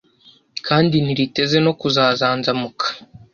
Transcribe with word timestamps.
kandi 0.67 0.95
ntiriteze 1.03 1.57
no 1.65 1.71
kuzazanzamuka 1.79 2.85